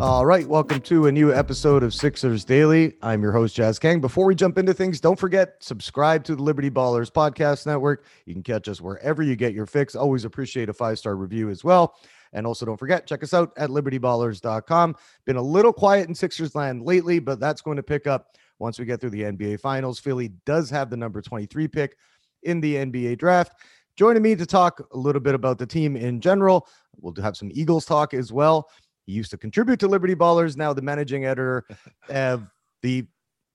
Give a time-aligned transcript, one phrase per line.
[0.00, 2.94] All right, welcome to a new episode of Sixers Daily.
[3.00, 4.00] I'm your host, Jas Kang.
[4.00, 8.04] Before we jump into things, don't forget, subscribe to the Liberty Ballers Podcast Network.
[8.26, 9.94] You can catch us wherever you get your fix.
[9.94, 11.94] Always appreciate a five star review as well.
[12.32, 14.96] And also, don't forget, check us out at libertyballers.com.
[15.26, 18.80] Been a little quiet in Sixers land lately, but that's going to pick up once
[18.80, 20.00] we get through the NBA Finals.
[20.00, 21.96] Philly does have the number 23 pick
[22.42, 23.52] in the NBA draft.
[23.96, 26.66] Joining me to talk a little bit about the team in general,
[27.00, 28.68] we'll have some Eagles talk as well.
[29.06, 31.64] He used to contribute to Liberty Ballers, now the managing editor
[32.08, 32.50] of
[32.82, 33.06] the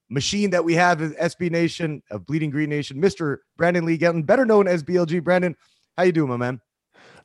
[0.10, 3.38] machine that we have is SB Nation of Bleeding Green Nation, Mr.
[3.58, 5.24] Brandon Lee Gowton, better known as BLG.
[5.24, 5.56] Brandon,
[5.98, 6.60] how you doing, my man?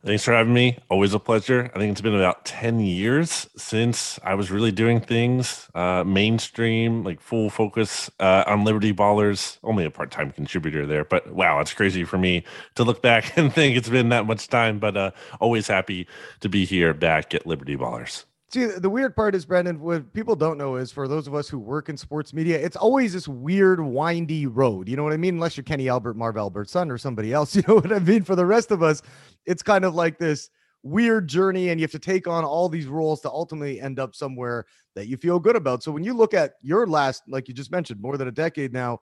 [0.05, 0.77] Thanks for having me.
[0.91, 1.71] Always a pleasure.
[1.75, 7.05] I think it's been about 10 years since I was really doing things uh, mainstream,
[7.05, 9.57] like full focus uh, on Liberty Ballers.
[9.63, 12.45] Only a part time contributor there, but wow, it's crazy for me
[12.75, 14.79] to look back and think it's been that much time.
[14.79, 15.11] But uh,
[15.41, 16.07] always happy
[16.41, 18.25] to be here back at Liberty Ballers.
[18.55, 21.49] See, the weird part is, Brandon, what people don't know is for those of us
[21.49, 24.89] who work in sports media, it's always this weird, windy road.
[24.89, 25.35] You know what I mean?
[25.35, 27.57] Unless you're Kenny Albert, Marv Albert's son, or somebody else.
[27.57, 28.23] You know what I mean?
[28.23, 29.03] For the rest of us,
[29.45, 30.51] it's kind of like this
[30.85, 34.15] weird journey, and you have to take on all these roles to ultimately end up
[34.15, 35.83] somewhere that you feel good about.
[35.83, 38.73] So when you look at your last, like you just mentioned, more than a decade
[38.73, 39.01] now,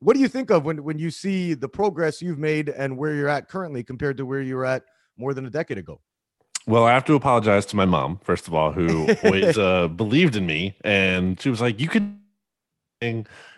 [0.00, 3.14] what do you think of when, when you see the progress you've made and where
[3.14, 4.84] you're at currently compared to where you were at
[5.18, 6.00] more than a decade ago?
[6.66, 10.36] Well, I have to apologize to my mom, first of all, who always uh, believed
[10.36, 10.76] in me.
[10.82, 12.16] And she was like, you could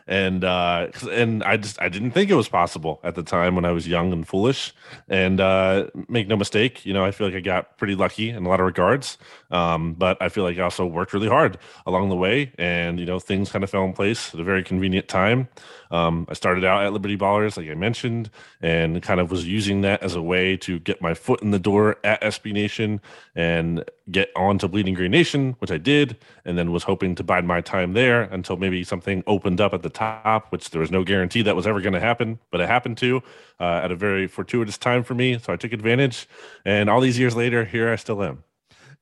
[0.09, 3.65] and uh and i just i didn't think it was possible at the time when
[3.65, 4.75] i was young and foolish
[5.09, 8.45] and uh make no mistake you know i feel like i got pretty lucky in
[8.45, 9.19] a lot of regards
[9.51, 13.07] um but i feel like i also worked really hard along the way and you
[13.07, 15.49] know things kind of fell in place at a very convenient time
[15.91, 19.81] um i started out at liberty ballers like i mentioned and kind of was using
[19.81, 23.01] that as a way to get my foot in the door at sb nation
[23.35, 26.17] and get on to bleeding green nation which i did
[26.49, 29.83] and then was hoping to bide my time there until maybe something opened up at
[29.83, 32.69] the top, which there was no guarantee that was ever going to happen, but it
[32.69, 33.23] happened to
[33.61, 35.39] uh, at a very fortuitous time for me.
[35.39, 36.27] So I took advantage.
[36.65, 38.45] And all these years later, here I still am.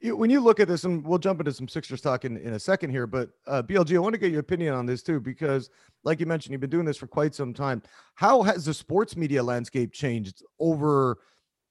[0.02, 2.58] When you look at this, and we'll jump into some Sixers talk in, in a
[2.58, 5.70] second here, but uh, BLG, I want to get your opinion on this too, because
[6.04, 7.82] like you mentioned, you've been doing this for quite some time.
[8.14, 11.18] How has the sports media landscape changed over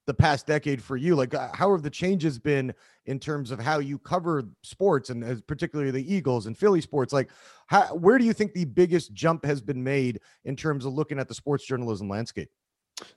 [0.07, 1.15] the past decade for you?
[1.15, 2.73] Like, uh, how have the changes been
[3.05, 7.13] in terms of how you cover sports and particularly the Eagles and Philly sports?
[7.13, 7.29] Like,
[7.67, 11.19] how, where do you think the biggest jump has been made in terms of looking
[11.19, 12.49] at the sports journalism landscape?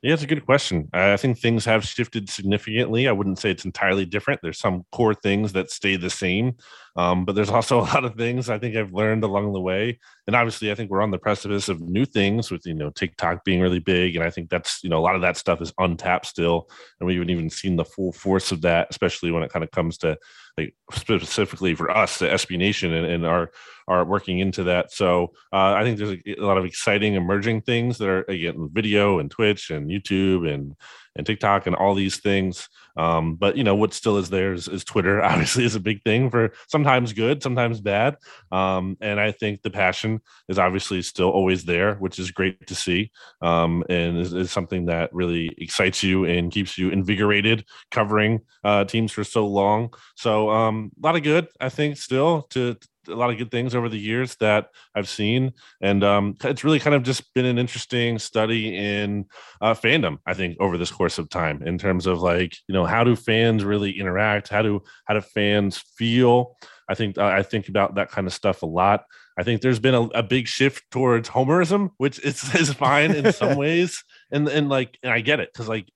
[0.02, 0.88] Yeah, it's a good question.
[0.92, 3.06] I think things have shifted significantly.
[3.06, 4.40] I wouldn't say it's entirely different.
[4.42, 6.56] There's some core things that stay the same,
[6.96, 10.00] um, but there's also a lot of things I think I've learned along the way.
[10.26, 13.44] And obviously, I think we're on the precipice of new things with you know TikTok
[13.44, 15.72] being really big, and I think that's you know a lot of that stuff is
[15.78, 16.68] untapped still,
[16.98, 19.70] and we haven't even seen the full force of that, especially when it kind of
[19.70, 20.18] comes to
[20.58, 23.50] like specifically for us, the SB Nation, and, and our
[23.86, 24.92] are working into that.
[24.92, 28.69] So uh, I think there's a, a, lot of exciting emerging things that are again
[28.72, 30.74] video and Twitch and YouTube and
[31.18, 32.68] and TikTok and all these things.
[32.96, 35.22] Um, but you know what still is there is, is, Twitter.
[35.24, 38.16] Obviously, is a big thing for sometimes good, sometimes bad.
[38.50, 42.74] Um, and I think the passion is obviously still always there, which is great to
[42.74, 43.10] see,
[43.42, 48.84] um, and is, is, something that really excites you and keeps you invigorated covering uh,
[48.84, 49.92] teams for so long.
[50.16, 53.74] So um, a lot of good, I think, still to a lot of good things
[53.74, 57.58] over the years that I've seen, and um, it's really kind of just been an
[57.58, 59.26] interesting study in
[59.60, 60.18] uh, fandom.
[60.26, 63.16] I think over this course of time, in terms of like you know how do
[63.16, 66.56] fans really interact, how do how do fans feel.
[66.88, 69.04] I think uh, I think about that kind of stuff a lot.
[69.38, 73.32] I think there's been a, a big shift towards homerism, which is, is fine in
[73.32, 75.88] some ways, and and like and I get it because like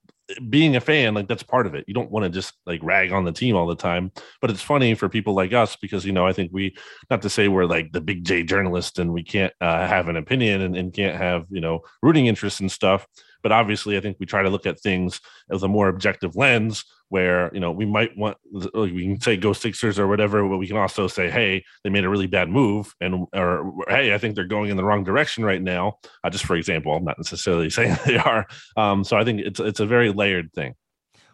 [0.48, 1.84] being a fan, like that's part of it.
[1.86, 4.12] You don't want to just like rag on the team all the time.
[4.40, 6.76] But it's funny for people like us because you know I think we
[7.10, 10.16] not to say we're like the big J journalist and we can't uh, have an
[10.16, 13.06] opinion and, and can't have you know rooting interests and stuff.
[13.42, 16.84] But obviously, I think we try to look at things with a more objective lens
[17.12, 18.38] where you know we might want
[18.72, 22.04] we can say go Sixers or whatever, but we can also say, hey, they made
[22.04, 25.44] a really bad move, and or hey, I think they're going in the wrong direction
[25.44, 25.98] right now.
[26.24, 28.46] Uh, just for example, I'm not necessarily saying they are.
[28.78, 30.74] Um, so I think it's it's a very layered thing.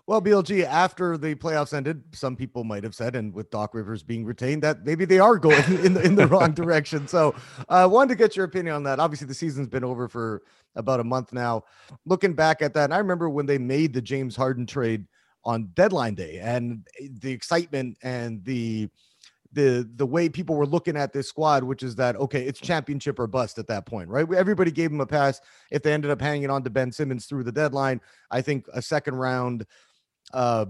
[0.09, 4.03] Well, BLG, after the playoffs ended, some people might have said, and with Doc Rivers
[4.03, 7.07] being retained, that maybe they are going in the, in the wrong direction.
[7.07, 7.37] So
[7.69, 8.99] I uh, wanted to get your opinion on that.
[8.99, 10.43] Obviously, the season's been over for
[10.75, 11.63] about a month now.
[12.05, 15.07] Looking back at that, and I remember when they made the James Harden trade
[15.45, 16.87] on deadline day and
[17.21, 18.89] the excitement and the
[19.53, 23.19] the the way people were looking at this squad, which is that okay, it's championship
[23.19, 24.31] or bust at that point, right?
[24.33, 25.41] Everybody gave him a pass
[25.71, 28.01] if they ended up hanging on to Ben Simmons through the deadline.
[28.31, 29.65] I think a second round
[30.35, 30.67] uh,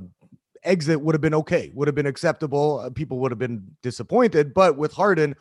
[0.62, 2.80] exit would have been okay, would have been acceptable.
[2.80, 5.34] Uh, people would have been disappointed, but with Harden,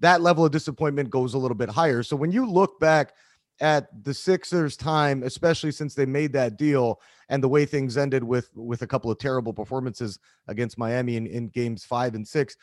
[0.00, 2.02] that level of disappointment goes a little bit higher.
[2.02, 3.12] So when you look back
[3.60, 7.00] at the Sixers' time, especially since they made that deal
[7.32, 10.18] and the way things ended with with a couple of terrible performances
[10.48, 12.56] against Miami in, in games five and six.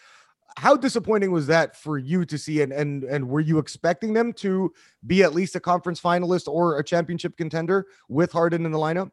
[0.58, 2.62] How disappointing was that for you to see?
[2.62, 4.72] And and and were you expecting them to
[5.08, 9.12] be at least a conference finalist or a championship contender with Harden in the lineup?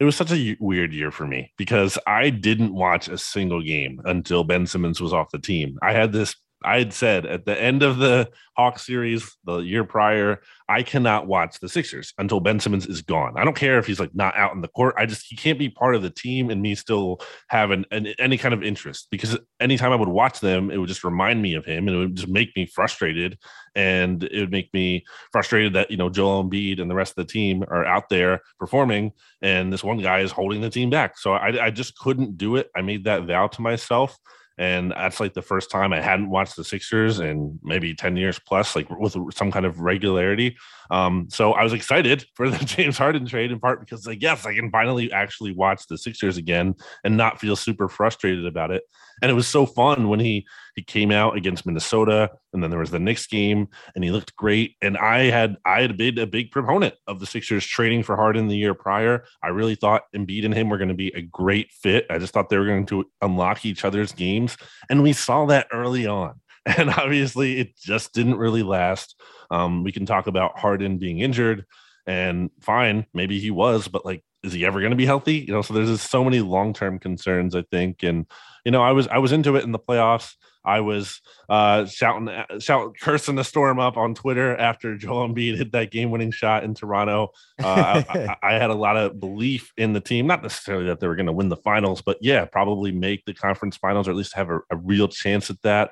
[0.00, 4.00] it was such a weird year for me because I didn't watch a single game
[4.04, 5.78] until Ben Simmons was off the team.
[5.82, 9.84] I had this I had said at the end of the Hawk series the year
[9.84, 13.34] prior, I cannot watch the Sixers until Ben Simmons is gone.
[13.36, 14.94] I don't care if he's like not out in the court.
[14.96, 18.08] I just he can't be part of the team and me still have an, an,
[18.18, 21.54] any kind of interest because anytime I would watch them, it would just remind me
[21.54, 23.38] of him and it would just make me frustrated.
[23.74, 27.26] And it would make me frustrated that you know Joel Embiid and the rest of
[27.26, 29.12] the team are out there performing,
[29.42, 31.18] and this one guy is holding the team back.
[31.18, 32.70] So I, I just couldn't do it.
[32.76, 34.16] I made that vow to myself
[34.56, 38.38] and that's like the first time I hadn't watched the Sixers in maybe 10 years
[38.38, 40.56] plus, like with some kind of regularity.
[40.90, 44.46] Um, so I was excited for the James Harden trade in part because, like, yes,
[44.46, 48.84] I can finally actually watch the Sixers again and not feel super frustrated about it.
[49.22, 52.80] And it was so fun when he he came out against Minnesota, and then there
[52.80, 54.76] was the Knicks game, and he looked great.
[54.82, 58.48] And I had I had been a big proponent of the Sixers trading for Harden
[58.48, 59.24] the year prior.
[59.42, 62.06] I really thought Embiid and him were going to be a great fit.
[62.10, 64.56] I just thought they were going to unlock each other's games,
[64.90, 66.40] and we saw that early on.
[66.78, 69.20] And obviously, it just didn't really last.
[69.50, 71.66] Um, we can talk about Harden being injured,
[72.06, 75.38] and fine, maybe he was, but like, is he ever going to be healthy?
[75.38, 78.02] You know, so there's just so many long term concerns, I think.
[78.02, 78.26] And
[78.64, 80.34] you know, I was I was into it in the playoffs.
[80.66, 81.20] I was
[81.50, 86.30] uh, shouting, shouting, cursing the storm up on Twitter after Joel Embiid hit that game-winning
[86.30, 87.32] shot in Toronto.
[87.62, 91.06] Uh, I, I, had a lot of belief in the team, not necessarily that they
[91.06, 94.16] were going to win the finals, but yeah, probably make the conference finals or at
[94.16, 95.90] least have a, a real chance at that.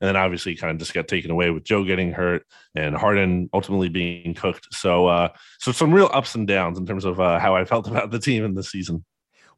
[0.00, 3.50] And then obviously kind of just got taken away with Joe getting hurt and Harden
[3.52, 4.68] ultimately being cooked.
[4.72, 5.28] So, uh,
[5.58, 8.18] so some real ups and downs in terms of uh, how I felt about the
[8.18, 9.04] team in this season.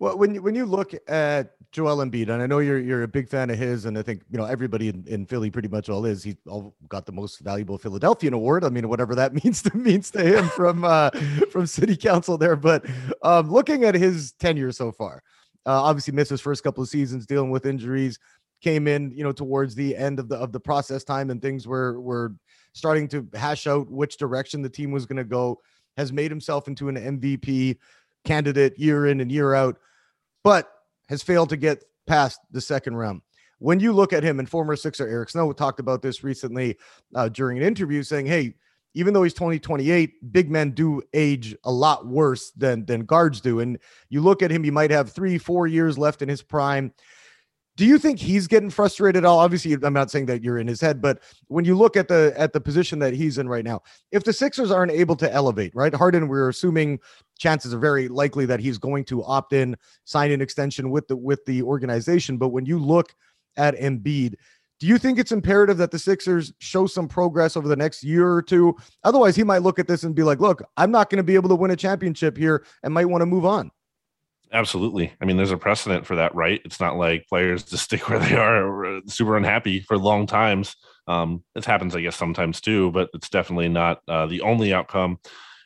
[0.00, 3.08] Well, when you, when you look at Joel Embiid, and I know you're you're a
[3.08, 5.90] big fan of his, and I think you know everybody in, in Philly pretty much
[5.90, 6.22] all is.
[6.22, 8.64] He all got the most valuable Philadelphian award.
[8.64, 11.10] I mean, whatever that means to means to him from uh,
[11.52, 12.56] from City Council there.
[12.56, 12.86] But
[13.22, 15.22] um, looking at his tenure so far,
[15.66, 18.18] uh, obviously missed his first couple of seasons dealing with injuries
[18.60, 21.66] came in, you know, towards the end of the of the process time and things
[21.66, 22.34] were were
[22.72, 25.60] starting to hash out which direction the team was going to go,
[25.96, 27.78] has made himself into an MVP
[28.24, 29.78] candidate year in and year out,
[30.44, 30.70] but
[31.08, 33.22] has failed to get past the second round.
[33.58, 36.78] When you look at him and former Sixer Eric Snow talked about this recently
[37.14, 38.54] uh, during an interview saying, Hey,
[38.94, 43.40] even though he's 20, 28, big men do age a lot worse than than guards
[43.40, 43.60] do.
[43.60, 46.92] And you look at him, he might have three, four years left in his prime.
[47.80, 49.38] Do you think he's getting frustrated at all?
[49.38, 52.34] Obviously, I'm not saying that you're in his head, but when you look at the
[52.36, 53.80] at the position that he's in right now,
[54.12, 55.94] if the Sixers aren't able to elevate, right?
[55.94, 56.98] Harden, we're assuming
[57.38, 61.16] chances are very likely that he's going to opt in, sign an extension with the
[61.16, 62.36] with the organization.
[62.36, 63.14] But when you look
[63.56, 64.34] at Embiid,
[64.78, 68.30] do you think it's imperative that the Sixers show some progress over the next year
[68.30, 68.76] or two?
[69.04, 71.34] Otherwise, he might look at this and be like, look, I'm not going to be
[71.34, 73.70] able to win a championship here and might want to move on.
[74.52, 75.12] Absolutely.
[75.20, 76.60] I mean, there's a precedent for that, right?
[76.64, 80.74] It's not like players just stick where they are uh, super unhappy for long times.
[81.06, 85.18] Um, it happens, I guess, sometimes too, but it's definitely not uh, the only outcome.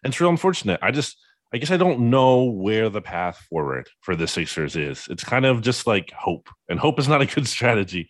[0.02, 0.80] And it's real unfortunate.
[0.82, 1.16] I just,
[1.52, 5.06] I guess I don't know where the path forward for the Sixers is.
[5.08, 8.08] It's kind of just like hope, and hope is not a good strategy.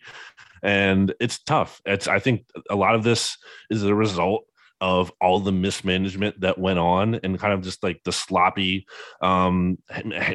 [0.61, 1.81] And it's tough.
[1.85, 3.37] It's, I think a lot of this
[3.69, 4.45] is a result
[4.81, 8.85] of all the mismanagement that went on and kind of just like the sloppy
[9.21, 9.77] um,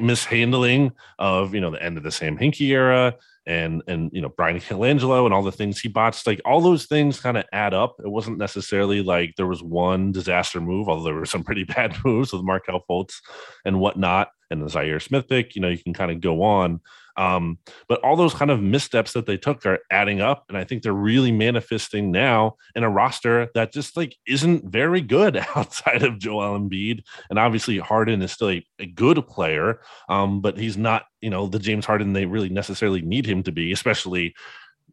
[0.01, 3.17] mishandling of you know the end of the Sam Hinkie era
[3.47, 6.87] and and you know Bryan Colangelo and all the things he botched like all those
[6.87, 11.05] things kind of add up it wasn't necessarily like there was one disaster move although
[11.05, 13.17] there were some pretty bad moves with Markelle Fultz
[13.65, 15.55] and whatnot and the Zhaire Smith pick.
[15.55, 16.81] You know, you can kind of go on.
[17.21, 20.47] Um, but all those kind of missteps that they took are adding up.
[20.49, 25.03] And I think they're really manifesting now in a roster that just like isn't very
[25.03, 27.03] good outside of Joel Embiid.
[27.29, 29.81] And obviously Harden is still a, a good player.
[30.09, 33.53] Um, but he's not, you know, the James Harden they really necessarily need him to
[33.53, 34.35] be, especially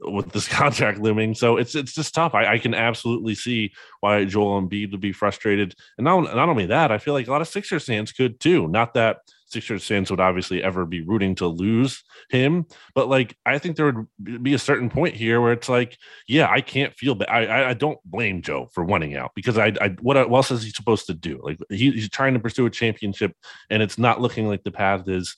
[0.01, 1.33] with this contract looming.
[1.33, 2.35] So it's it's just tough.
[2.35, 5.75] I, I, can absolutely see why Joel Embiid would be frustrated.
[5.97, 8.67] And not, not only that, I feel like a lot of Sixers fans could too.
[8.67, 13.57] Not that Sixers fans would obviously ever be rooting to lose him, but like I
[13.57, 17.15] think there would be a certain point here where it's like, yeah, I can't feel
[17.15, 17.29] bad.
[17.29, 20.71] I I don't blame Joe for wanting out because I, I what else is he
[20.71, 21.39] supposed to do?
[21.41, 23.31] Like he, he's trying to pursue a championship,
[23.69, 25.35] and it's not looking like the path is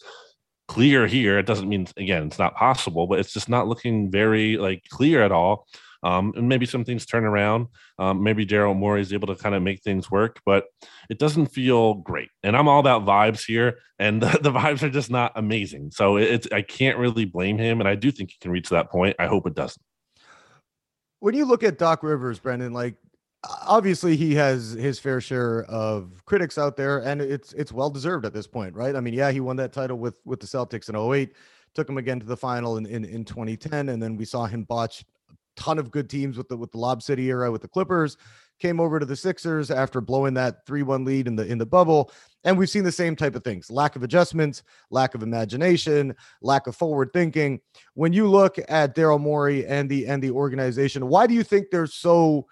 [0.68, 1.38] clear here.
[1.38, 5.22] It doesn't mean again it's not possible, but it's just not looking very like clear
[5.22, 5.68] at all.
[6.04, 7.68] Um, and maybe some things turn around.
[7.98, 10.66] Um, maybe Daryl Morey is able to kind of make things work, but
[11.10, 12.30] it doesn't feel great.
[12.44, 15.92] And I'm all about vibes here, and the, the vibes are just not amazing.
[15.92, 18.90] So it's I can't really blame him, and I do think he can reach that
[18.90, 19.16] point.
[19.20, 19.82] I hope it doesn't.
[21.20, 22.96] When you look at Doc Rivers, Brendan, like
[23.44, 28.26] obviously he has his fair share of critics out there and it's it's well deserved
[28.26, 30.90] at this point right i mean yeah he won that title with with the celtics
[30.90, 31.34] in 08
[31.74, 34.64] took him again to the final in, in, in 2010 and then we saw him
[34.64, 35.06] botch
[35.60, 38.18] ton of good teams with the with the lob city era with the clippers
[38.60, 42.12] came over to the sixers after blowing that 3-1 lead in the in the bubble
[42.44, 46.66] and we've seen the same type of things lack of adjustments lack of imagination lack
[46.68, 47.60] of forward thinking
[47.94, 51.68] when you look at daryl morey and the and the organization why do you think
[51.70, 52.46] they're so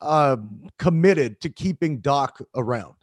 [0.00, 0.36] uh,
[0.78, 2.94] committed to keeping Doc around?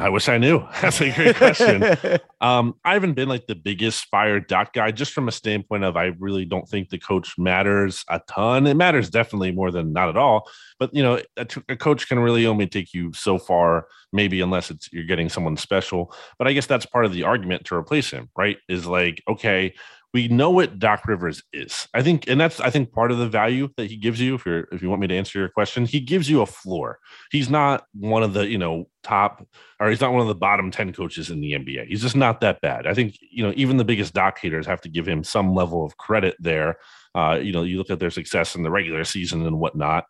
[0.00, 0.66] I wish I knew.
[0.80, 1.84] That's a great question.
[2.40, 5.96] um, I haven't been like the biggest fire Doc guy, just from a standpoint of
[5.96, 8.66] I really don't think the coach matters a ton.
[8.66, 10.48] It matters definitely more than not at all.
[10.78, 14.70] But you know, a, a coach can really only take you so far, maybe unless
[14.70, 16.14] it's you're getting someone special.
[16.38, 18.56] But I guess that's part of the argument to replace him, right?
[18.68, 19.74] Is like, okay,
[20.12, 21.88] we know what Doc Rivers is.
[21.94, 24.34] I think, and that's I think part of the value that he gives you.
[24.34, 26.98] If you're if you want me to answer your question, he gives you a floor.
[27.30, 29.46] He's not one of the you know top
[29.80, 31.86] or he's not one of the bottom 10 coaches in the NBA.
[31.86, 32.86] He's just not that bad.
[32.86, 35.86] I think, you know, even the biggest Doc haters have to give him some level
[35.86, 36.76] of credit there.
[37.14, 40.04] Uh, you know, you look at their success in the regular season and whatnot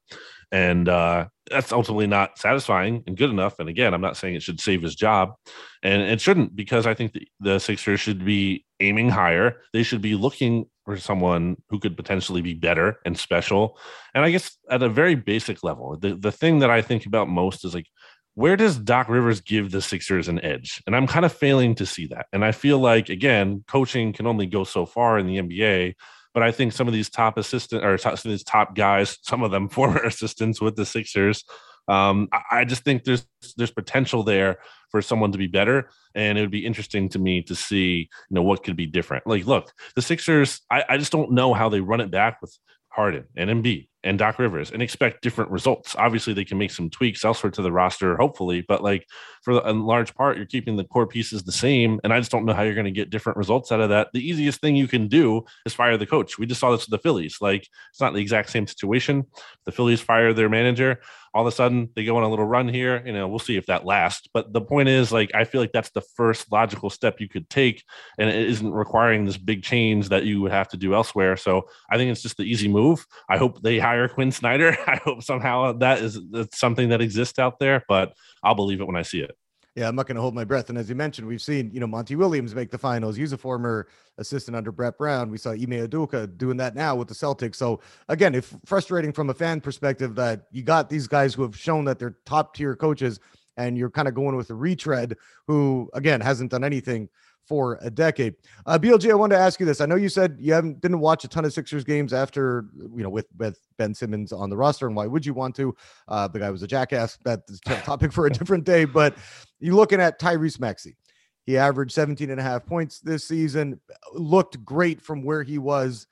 [0.52, 3.59] and uh, that's ultimately not satisfying and good enough.
[3.59, 5.35] And again, I'm not saying it should save his job,
[5.83, 9.62] and it shouldn't because I think the, the Sixers should be aiming higher.
[9.73, 13.78] They should be looking for someone who could potentially be better and special.
[14.14, 17.28] And I guess at a very basic level, the the thing that I think about
[17.28, 17.87] most is like.
[18.35, 20.80] Where does Doc Rivers give the Sixers an edge?
[20.87, 22.26] And I'm kind of failing to see that.
[22.33, 25.95] And I feel like, again, coaching can only go so far in the NBA
[26.35, 29.43] but I think some of these top assistant or some of these top guys, some
[29.43, 31.45] of them former assistants with the Sixers,
[31.89, 34.59] um, I, just think there's there's potential there
[34.91, 35.91] for someone to be better.
[36.15, 39.27] And it would be interesting to me to see, you know, what could be different.
[39.27, 42.57] Like, look, the Sixers, I, I just don't know how they run it back with
[42.91, 45.95] Harden and Embiid and Doc Rivers and expect different results.
[45.97, 49.07] Obviously, they can make some tweaks elsewhere to the roster, hopefully, but like
[49.42, 52.00] for a large part, you're keeping the core pieces the same.
[52.02, 54.09] And I just don't know how you're going to get different results out of that.
[54.12, 56.38] The easiest thing you can do is fire the coach.
[56.38, 57.38] We just saw this with the Phillies.
[57.40, 59.26] Like it's not the exact same situation.
[59.66, 61.00] The Phillies fire their manager
[61.33, 63.03] all of a sudden they go on a little run here.
[63.05, 64.29] You know, we'll see if that lasts.
[64.33, 67.49] But the point is, like, I feel like that's the first logical step you could
[67.49, 67.85] take,
[68.19, 71.37] and it isn't requiring this big change that you would have to do elsewhere.
[71.37, 73.07] So I think it's just the easy move.
[73.29, 74.77] I hope they hire Quin Snyder.
[74.87, 76.21] I hope somehow that is
[76.53, 79.37] something that exists out there, but I'll believe it when I see it
[79.77, 80.69] yeah, I'm not going to hold my breath.
[80.69, 83.17] And as you mentioned, we've seen, you know, Monty Williams make the finals.
[83.17, 83.87] He's a former
[84.19, 85.31] assistant under Brett Brown.
[85.31, 87.55] We saw Ime Udoka doing that now with the Celtics.
[87.57, 91.57] So again, if frustrating from a fan perspective that you got these guys who have
[91.57, 93.21] shown that they're top tier coaches
[93.57, 97.09] and you're kind of going with a retread who again hasn't done anything
[97.47, 98.35] for a decade.
[98.66, 99.80] Uh, BLG, I wanted to ask you this.
[99.80, 103.02] I know you said you haven't didn't watch a ton of Sixers games after you
[103.02, 105.75] know with with Ben Simmons on the roster, and why would you want to?
[106.09, 107.18] Uh, the guy was a jackass.
[107.25, 108.85] That's a topic for a different day.
[108.85, 109.16] But
[109.59, 110.97] you're looking at Tyrese Maxey.
[111.44, 113.80] He averaged 17 and a half points this season.
[114.12, 116.06] Looked great from where he was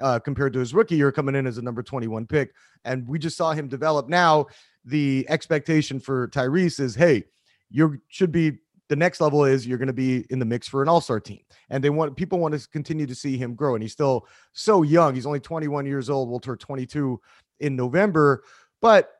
[0.00, 2.52] uh, compared to his rookie year coming in as a number 21 pick.
[2.84, 4.08] And we just saw him develop.
[4.08, 4.46] Now
[4.84, 7.24] the expectation for Tyrese is, hey,
[7.70, 8.58] you should be
[8.90, 11.40] the next level is you're going to be in the mix for an all-star team
[11.70, 14.82] and they want people want to continue to see him grow and he's still so
[14.82, 17.18] young he's only 21 years old will turn 22
[17.60, 18.42] in november
[18.82, 19.12] but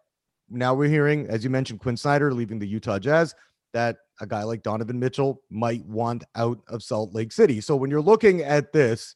[0.51, 3.33] now we're hearing as you mentioned quin snyder leaving the utah jazz
[3.73, 7.61] that a guy like donovan mitchell might want out of salt lake city.
[7.61, 9.15] So when you're looking at this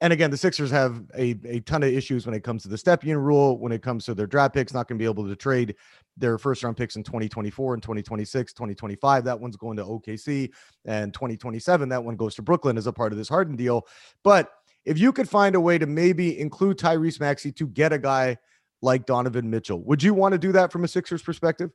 [0.00, 2.76] and again, the Sixers have a, a ton of issues when it comes to the
[2.76, 5.34] Stepien rule, when it comes to their draft picks, not going to be able to
[5.34, 5.74] trade
[6.18, 9.24] their first round picks in 2024 and 2026, 2025.
[9.24, 10.50] That one's going to OKC
[10.84, 11.88] and 2027.
[11.88, 13.86] That one goes to Brooklyn as a part of this Harden deal.
[14.24, 14.50] But
[14.84, 18.36] if you could find a way to maybe include Tyrese Maxey to get a guy
[18.82, 21.70] like Donovan Mitchell, would you want to do that from a Sixers perspective?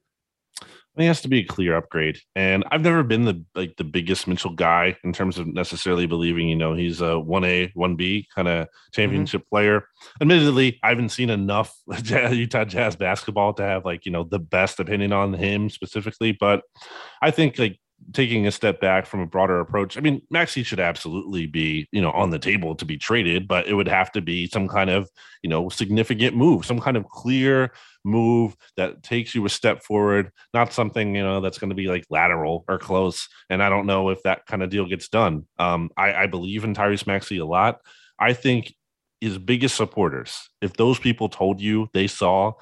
[0.95, 2.19] It has to be a clear upgrade.
[2.35, 6.47] And I've never been the like the biggest Mitchell guy in terms of necessarily believing,
[6.47, 8.91] you know, he's a one A, one B kind of mm-hmm.
[8.91, 9.55] championship mm-hmm.
[9.55, 9.87] player.
[10.21, 11.75] Admittedly, I haven't seen enough
[12.31, 16.37] Utah Jazz basketball to have like, you know, the best opinion on him specifically.
[16.39, 16.61] But
[17.21, 17.79] I think like
[18.11, 22.01] taking a step back from a broader approach, I mean, Maxey should absolutely be, you
[22.01, 24.89] know, on the table to be traded, but it would have to be some kind
[24.89, 25.09] of,
[25.41, 27.71] you know, significant move, some kind of clear
[28.03, 31.87] move that takes you a step forward, not something, you know, that's going to be
[31.87, 33.29] like lateral or close.
[33.49, 35.47] And I don't know if that kind of deal gets done.
[35.57, 37.79] Um, I, I believe in Tyrese Maxey a lot.
[38.19, 38.73] I think
[39.21, 42.53] his biggest supporters, if those people told you they saw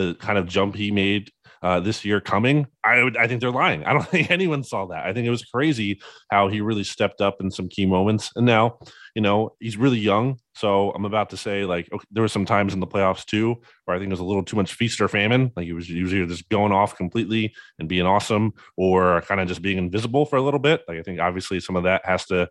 [0.00, 1.30] the kind of jump he made
[1.62, 3.84] uh, this year coming, I would I think they're lying.
[3.84, 5.04] I don't think anyone saw that.
[5.04, 8.30] I think it was crazy how he really stepped up in some key moments.
[8.34, 8.78] And now,
[9.14, 10.38] you know, he's really young.
[10.54, 13.60] So I'm about to say, like, okay, there were some times in the playoffs too
[13.84, 15.52] where I think it was a little too much feast or famine.
[15.54, 19.62] Like he was usually just going off completely and being awesome, or kind of just
[19.62, 20.82] being invisible for a little bit.
[20.88, 22.48] Like I think obviously some of that has to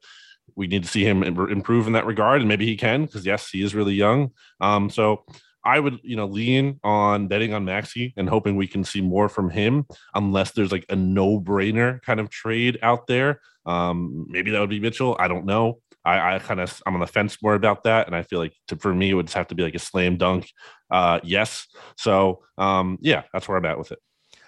[0.56, 3.50] we need to see him improve in that regard, and maybe he can because yes,
[3.50, 4.32] he is really young.
[4.60, 5.26] Um, so
[5.64, 9.30] I would, you know, lean on betting on Maxey and hoping we can see more
[9.30, 9.86] from him,
[10.16, 13.42] unless there's like a no-brainer kind of trade out there.
[13.66, 15.16] Um, maybe that would be Mitchell.
[15.20, 15.80] I don't know.
[16.06, 18.54] I, I kind of I'm on the fence more about that, and I feel like
[18.70, 20.50] to, for me it would just have to be like a slam dunk.
[20.90, 21.68] Uh, yes.
[21.98, 24.00] So um, yeah, that's where I'm at with it.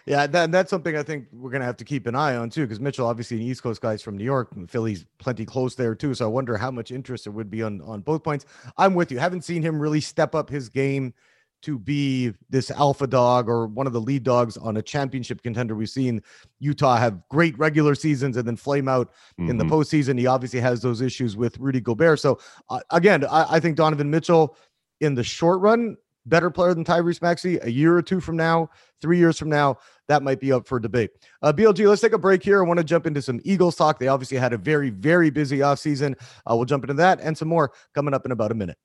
[0.06, 2.50] Yeah, that, that's something I think we're going to have to keep an eye on
[2.50, 5.76] too, because Mitchell, obviously, an East Coast guys from New York, and Philly's plenty close
[5.76, 6.14] there too.
[6.14, 8.46] So I wonder how much interest there would be on on both points.
[8.78, 9.20] I'm with you.
[9.20, 11.14] Haven't seen him really step up his game
[11.62, 15.76] to be this alpha dog or one of the lead dogs on a championship contender.
[15.76, 16.22] We've seen
[16.60, 19.50] Utah have great regular seasons and then flame out mm-hmm.
[19.50, 19.74] in the mm-hmm.
[19.74, 20.18] postseason.
[20.18, 22.20] He obviously has those issues with Rudy Gobert.
[22.20, 22.40] So
[22.70, 24.58] uh, again, I, I think Donovan Mitchell
[25.02, 28.70] in the short run better player than Tyrese Maxey a year or two from now,
[29.02, 31.12] three years from now, that might be up for debate.
[31.42, 32.64] Uh, BLG, let's take a break here.
[32.64, 34.00] I want to jump into some Eagles talk.
[34.00, 36.16] They obviously had a very, very busy offseason.
[36.50, 38.78] Uh, we'll jump into that and some more coming up in about a minute.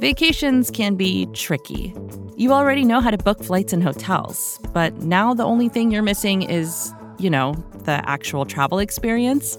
[0.00, 1.94] Vacations can be tricky.
[2.36, 6.02] You already know how to book flights and hotels, but now the only thing you're
[6.02, 7.52] missing is, you know,
[7.84, 9.58] the actual travel experience.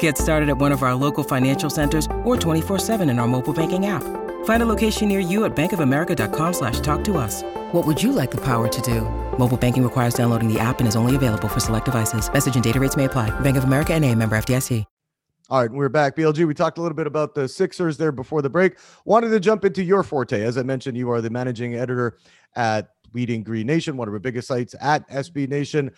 [0.00, 3.86] Get started at one of our local financial centers or 24-7 in our mobile banking
[3.86, 4.02] app.
[4.44, 7.44] Find a location near you at bankofamerica.com slash talk to us.
[7.72, 9.02] What would you like the power to do?
[9.38, 12.32] Mobile banking requires downloading the app and is only available for select devices.
[12.32, 13.30] Message and data rates may apply.
[13.40, 14.84] Bank of America and a member FDIC.
[15.48, 16.16] All right, we're back.
[16.16, 18.78] BLG, we talked a little bit about the Sixers there before the break.
[19.04, 20.42] Wanted to jump into your forte.
[20.42, 22.18] As I mentioned, you are the managing editor
[22.56, 25.92] at Bleeding Green Nation, one of our biggest sites at SB Nation.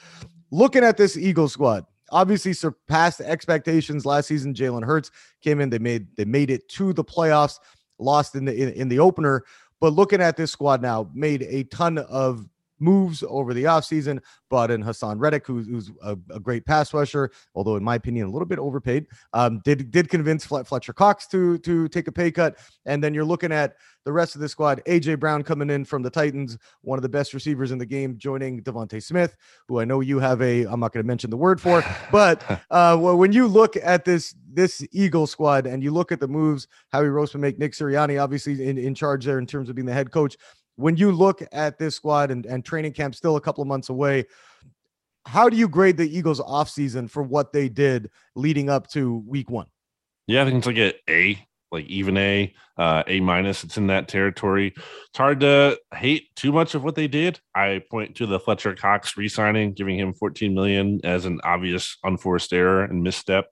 [0.50, 4.54] Looking at this Eagle squad, obviously surpassed expectations last season.
[4.54, 5.10] Jalen Hurts
[5.42, 7.58] came in, they made they made it to the playoffs,
[7.98, 9.44] lost in the in, in the opener.
[9.80, 12.46] But looking at this squad now, made a ton of
[12.80, 14.20] moves over the offseason.
[14.50, 18.26] But in Haason Reddick, who's, who's a, a, great pass rusher, although in my opinion
[18.26, 19.06] a little bit overpaid.
[19.34, 23.24] Um, did did convince Fletcher Cox to to take a pay cut, and then you're
[23.24, 24.80] looking at the rest of the squad.
[24.86, 28.16] AJ Brown coming in from the Titans, one of the best receivers in the game,
[28.16, 29.36] joining DeVonta Smith,
[29.66, 32.62] who I know you have a I'm not going to mention the word for, but
[32.70, 36.66] uh, when you look at this this Eagle squad and you look at the moves
[36.90, 39.92] Howie Roseman make Nick Sirianni obviously in, in charge there in terms of being the
[39.92, 40.36] head coach
[40.78, 43.88] when you look at this squad and, and training camp still a couple of months
[43.88, 44.26] away,
[45.26, 49.50] how do you grade the Eagles offseason for what they did leading up to week
[49.50, 49.66] one?
[50.28, 53.64] Yeah, I think it's like a A, like even A, uh, A minus.
[53.64, 54.72] It's in that territory.
[54.76, 57.40] It's hard to hate too much of what they did.
[57.56, 62.52] I point to the Fletcher Cox re-signing, giving him 14 million as an obvious unforced
[62.52, 63.46] error and misstep.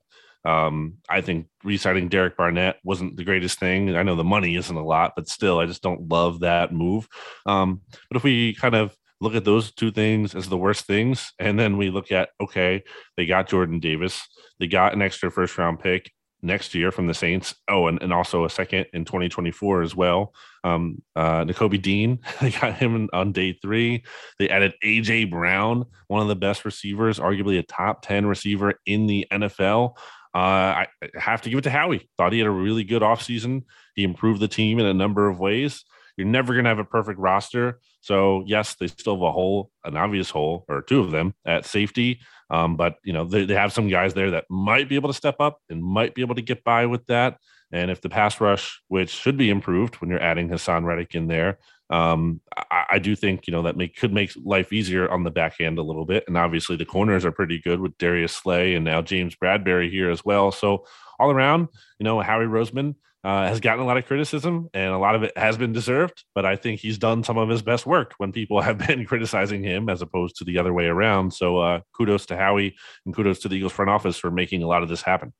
[0.46, 3.96] Um, I think resigning Derek Barnett wasn't the greatest thing.
[3.96, 7.08] I know the money isn't a lot, but still, I just don't love that move.
[7.46, 11.32] Um, but if we kind of look at those two things as the worst things,
[11.40, 12.84] and then we look at okay,
[13.16, 14.22] they got Jordan Davis,
[14.60, 17.54] they got an extra first round pick next year from the Saints.
[17.68, 20.32] Oh, and, and also a second in 2024 as well.
[20.64, 24.04] Um, uh, Nakobe Dean, they got him on day three.
[24.38, 29.06] They added AJ Brown, one of the best receivers, arguably a top 10 receiver in
[29.06, 29.96] the NFL.
[30.36, 32.10] Uh, I have to give it to Howie.
[32.18, 33.64] Thought he had a really good offseason.
[33.94, 35.82] He improved the team in a number of ways.
[36.18, 37.80] You're never going to have a perfect roster.
[38.02, 41.64] So, yes, they still have a hole, an obvious hole, or two of them at
[41.64, 42.20] safety.
[42.50, 45.16] Um, but, you know, they, they have some guys there that might be able to
[45.16, 47.38] step up and might be able to get by with that.
[47.72, 51.28] And if the pass rush, which should be improved when you're adding Haason Reddick in
[51.28, 51.58] there,
[51.90, 55.30] um, I, I, do think you know that make, could make life easier on the
[55.30, 56.24] back end a little bit.
[56.26, 60.10] And obviously the corners are pretty good with Darius Slay and now James Bradberry here
[60.10, 60.50] as well.
[60.50, 60.84] So
[61.20, 61.68] all around,
[62.00, 65.22] you know, Howie Roseman uh, has gotten a lot of criticism and a lot of
[65.22, 66.24] it has been deserved.
[66.34, 69.62] But I think he's done some of his best work when people have been criticizing
[69.62, 71.34] him as opposed to the other way around.
[71.34, 74.66] So uh, kudos to Howie and kudos to the Eagles front office for making a
[74.66, 75.32] lot of this happen.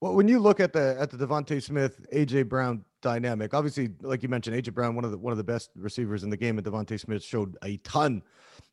[0.00, 4.22] Well, when you look at the at the DeVonta Smith, AJ Brown dynamic, obviously, like
[4.22, 6.58] you mentioned, AJ Brown, one of the one of the best receivers in the game,
[6.58, 8.22] and DeVonta Smith showed a ton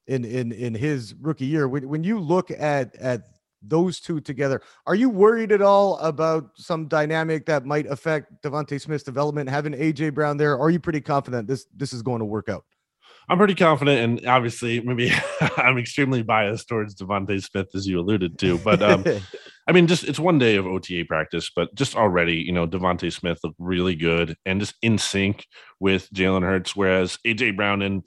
[0.07, 1.67] in in in his rookie year.
[1.67, 3.21] When when you look at at
[3.61, 8.79] those two together, are you worried at all about some dynamic that might affect DeVonta
[8.79, 9.49] Smith's development?
[9.49, 12.65] Having AJ Brown there, are you pretty confident this this is going to work out?
[13.27, 15.11] I'm pretty confident, and obviously, maybe
[15.57, 18.59] I'm extremely biased towards DeVonta Smith, as you alluded to.
[18.59, 19.03] But um,
[19.67, 23.11] I mean, just it's one day of OTA practice, but just already, you know, DeVonta
[23.11, 25.47] Smith looked really good and just in sync
[25.79, 28.03] with Jalen Hurts, whereas AJ Brown and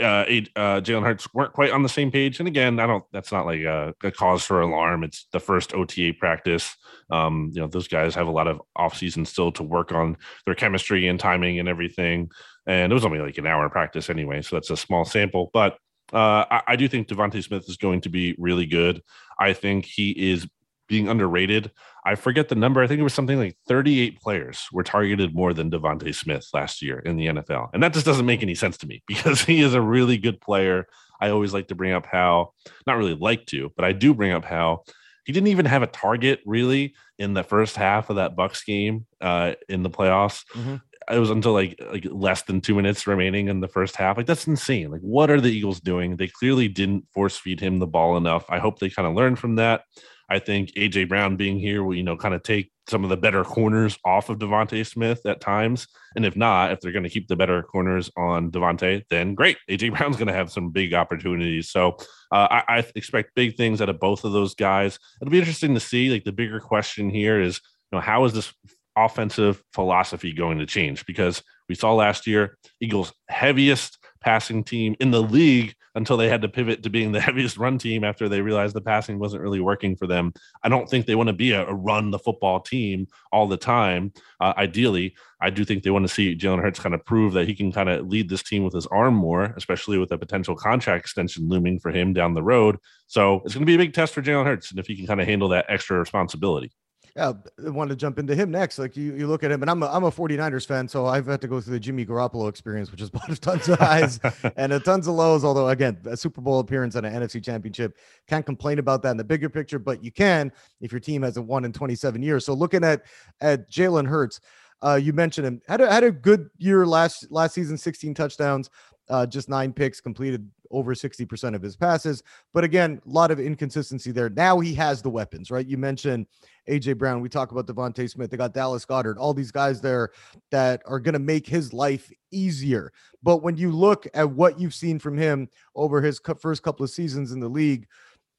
[0.00, 0.24] uh,
[0.56, 2.38] uh, Jalen Hurts weren't quite on the same page.
[2.38, 3.04] And again, I don't.
[3.12, 5.04] That's not like a, a cause for alarm.
[5.04, 6.74] It's the first OTA practice.
[7.10, 10.16] Um, you know, those guys have a lot of off season still to work on
[10.44, 12.30] their chemistry and timing and everything.
[12.66, 15.50] And it was only like an hour of practice anyway, so that's a small sample.
[15.52, 15.78] But
[16.12, 19.02] uh, I, I do think DeVonta Smith is going to be really good.
[19.38, 20.46] I think he is
[20.88, 21.70] being underrated.
[22.04, 22.82] I forget the number.
[22.82, 26.82] I think it was something like 38 players were targeted more than DeVonta Smith last
[26.82, 27.70] year in the NFL.
[27.72, 30.40] And that just doesn't make any sense to me because he is a really good
[30.40, 30.86] player.
[31.20, 32.52] I always like to bring up how,
[32.86, 34.84] not really like to, but I do bring up how
[35.26, 39.06] he didn't even have a target really in the first half of that Bucs game
[39.20, 40.44] uh, in the playoffs.
[40.54, 40.76] Mm-hmm.
[41.12, 44.16] It was until like like less than two minutes remaining in the first half.
[44.16, 44.90] Like that's insane.
[44.90, 46.16] Like what are the Eagles doing?
[46.16, 48.44] They clearly didn't force feed him the ball enough.
[48.48, 49.82] I hope they kind of learn from that.
[50.28, 53.16] I think AJ Brown being here will, you know, kind of take some of the
[53.16, 55.88] better corners off of DeVonta Smith at times.
[56.14, 59.56] And if not, if they're going to keep the better corners on DeVonta, then great.
[59.70, 61.70] AJ Brown's going to have some big opportunities.
[61.70, 61.96] So
[62.32, 64.98] uh, I, I, expect big things out of both of those guys.
[65.20, 66.10] It'll be interesting to see.
[66.10, 67.60] Like the bigger question here is,
[67.90, 68.52] you know, how is this
[68.96, 71.06] offensive philosophy going to change?
[71.06, 76.42] Because we saw last year Eagles' heaviest passing team in the league until they had
[76.42, 79.60] to pivot to being the heaviest run team after they realized the passing wasn't really
[79.60, 80.32] working for them.
[80.64, 83.56] I don't think they want to be a, a run the football team all the
[83.56, 84.12] time.
[84.40, 87.46] Uh, ideally, I do think they want to see Jalen Hurts kind of prove that
[87.46, 90.56] he can kind of lead this team with his arm more, especially with a potential
[90.56, 92.78] contract extension looming for him down the road.
[93.06, 95.06] So it's going to be a big test for Jalen Hurts, and if he can
[95.06, 96.72] kind of handle that extra responsibility.
[97.16, 97.32] Yeah,
[97.64, 98.78] I wanted to jump into him next.
[98.78, 101.24] Like you, you look at him, and I'm a, I'm a 49ers fan, so I've
[101.24, 104.20] had to go through the Jimmy Garoppolo experience, which is of tons of highs
[104.56, 105.42] and a tons of lows.
[105.42, 107.96] Although, again, a Super Bowl appearance and an NFC championship,
[108.28, 110.52] can't complain about that in the bigger picture, but you can
[110.82, 112.44] if your team hasn't won in 27 years.
[112.44, 113.04] So looking at
[113.40, 114.40] at Jalen Hurts,
[114.82, 118.68] uh, you mentioned him had a, had a good year last last season, 16 touchdowns,
[119.08, 122.22] uh, just nine picks, completed over 60% of his passes.
[122.52, 124.28] But again, a lot of inconsistency there.
[124.28, 125.66] Now he has the weapons, right?
[125.66, 126.26] You mentioned
[126.68, 127.20] AJ Brown.
[127.20, 128.30] We talk about DeVonta Smith.
[128.30, 130.10] They got Dallas Goedert, all these guys there
[130.50, 132.92] that are going to make his life easier.
[133.22, 136.90] But when you look at what you've seen from him over his first couple of
[136.90, 137.86] seasons in the league,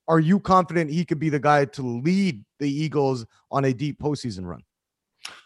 [0.08, 4.00] are you confident he could be the guy to lead the Eagles on a deep
[4.00, 4.63] postseason run?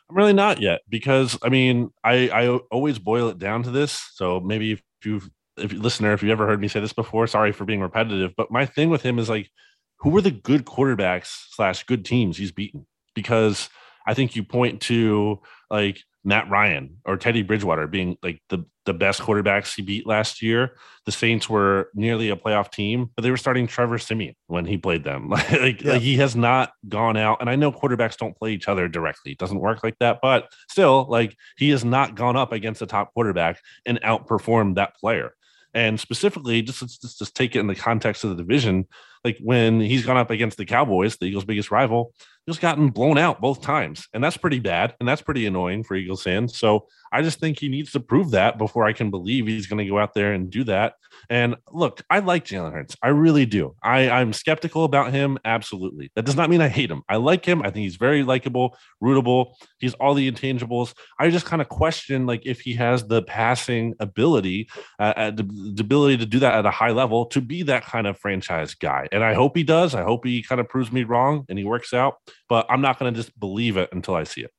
[0.09, 4.11] I'm really not yet because I mean I I always boil it down to this.
[4.13, 7.27] So maybe if you've if you listener if you've ever heard me say this before,
[7.27, 8.33] sorry for being repetitive.
[8.35, 9.49] But my thing with him is like,
[9.97, 12.87] who are the good quarterbacks slash good teams he's beaten?
[13.13, 13.69] Because
[14.05, 18.93] I think you point to like Matt Ryan or Teddy Bridgewater being like the, the
[18.93, 20.75] best quarterbacks he beat last year.
[21.05, 24.77] The Saints were nearly a playoff team, but they were starting Trevor Siemian when he
[24.77, 25.29] played them.
[25.29, 25.93] like, yeah.
[25.93, 27.41] like he has not gone out.
[27.41, 29.33] And I know quarterbacks don't play each other directly.
[29.33, 30.19] It doesn't work like that.
[30.21, 34.95] But still, like he has not gone up against a top quarterback and outperformed that
[34.95, 35.33] player.
[35.73, 38.87] And specifically, just let's just, just take it in the context of the division.
[39.23, 42.13] Like when he's gone up against the Cowboys, the Eagles' biggest rival,
[42.47, 44.07] just gotten blown out both times.
[44.13, 44.95] And that's pretty bad.
[44.99, 46.57] And that's pretty annoying for Eagles fans.
[46.57, 49.77] So I just think he needs to prove that before I can believe he's going
[49.83, 50.95] to go out there and do that.
[51.29, 52.95] And look, I like Jalen Hurts.
[53.03, 53.75] I really do.
[53.83, 55.37] I, I'm skeptical about him.
[55.45, 56.11] Absolutely.
[56.15, 57.03] That does not mean I hate him.
[57.07, 57.61] I like him.
[57.61, 59.53] I think he's very likable, rootable.
[59.79, 60.93] He's all the intangibles.
[61.19, 65.43] I just kind of question like if he has the passing ability, uh, uh, the,
[65.43, 68.73] the ability to do that at a high level to be that kind of franchise
[68.73, 69.07] guy.
[69.11, 69.93] And I hope he does.
[69.93, 72.15] I hope he kind of proves me wrong and he works out
[72.51, 74.51] but I'm not going to just believe it until I see it.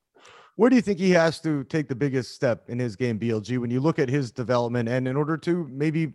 [0.57, 3.59] Where do you think he has to take the biggest step in his game, BLG,
[3.59, 6.15] when you look at his development and in order to maybe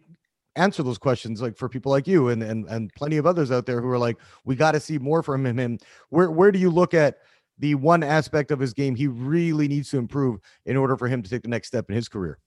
[0.55, 3.67] answer those questions, like for people like you and and, and plenty of others out
[3.67, 5.59] there who are like, we got to see more from him.
[5.59, 5.77] Him,
[6.09, 7.17] where where do you look at
[7.59, 11.21] the one aspect of his game he really needs to improve in order for him
[11.21, 12.39] to take the next step in his career?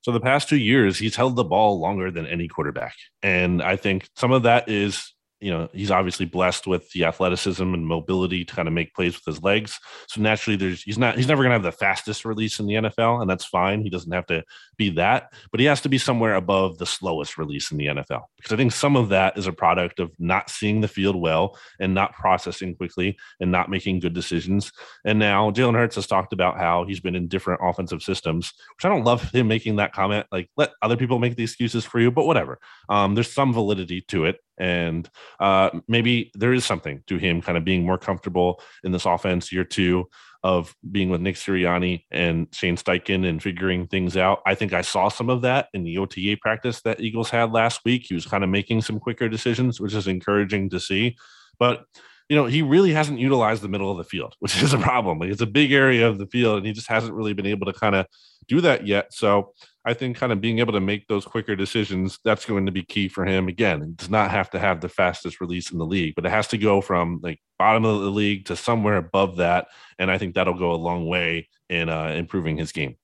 [0.00, 3.76] So the past two years, he's held the ball longer than any quarterback, and I
[3.76, 8.44] think some of that is you know he's obviously blessed with the athleticism and mobility
[8.44, 9.78] to kind of make plays with his legs.
[10.08, 12.74] So naturally there's he's not he's never going to have the fastest release in the
[12.74, 13.82] NFL and that's fine.
[13.82, 14.44] He doesn't have to
[14.76, 18.22] be that but he has to be somewhere above the slowest release in the NFL
[18.36, 21.58] because I think some of that is a product of not seeing the field well
[21.78, 24.72] and not processing quickly and not making good decisions.
[25.04, 28.84] And now Jalen Hurts has talked about how he's been in different offensive systems which
[28.84, 31.98] I don't love him making that comment like let other people make the excuses for
[31.98, 32.58] you but whatever.
[32.90, 35.08] Um, there's some validity to it and
[35.40, 39.50] uh, maybe there is something to him kind of being more comfortable in this offense
[39.50, 40.08] year two
[40.42, 44.40] of being with Nick Sirianni and Shane Steichen and figuring things out.
[44.46, 47.80] I think I saw some of that in the OTA practice that Eagles had last
[47.84, 48.06] week.
[48.08, 51.16] He was kind of making some quicker decisions, which is encouraging to see.
[51.58, 51.84] But
[52.28, 55.18] you know, he really hasn't utilized the middle of the field, which is a problem.
[55.18, 57.66] Like it's a big area of the field, and he just hasn't really been able
[57.66, 58.06] to kind of
[58.46, 59.12] do that yet.
[59.12, 59.52] So
[59.84, 62.82] I think kind of being able to make those quicker decisions, that's going to be
[62.82, 63.48] key for him.
[63.48, 66.30] Again, it does not have to have the fastest release in the league, but it
[66.30, 69.68] has to go from like bottom of the league to somewhere above that.
[69.98, 72.96] And I think that'll go a long way in uh, improving his game.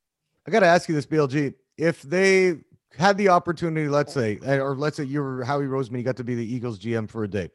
[0.46, 1.54] I got to ask you this, BLG.
[1.78, 2.56] If they
[2.98, 6.24] had the opportunity, let's say, or let's say you were Howie Roseman, you got to
[6.24, 7.50] be the Eagles GM for a day.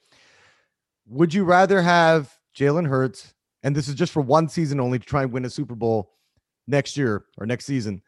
[1.08, 5.06] Would you rather have Jalen Hurts, and this is just for one season only to
[5.06, 6.14] try and win a Super Bowl
[6.68, 8.02] next year or next season?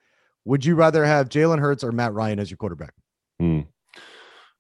[0.46, 2.94] Would you rather have Jalen Hurts or Matt Ryan as your quarterback?
[3.40, 3.62] Hmm.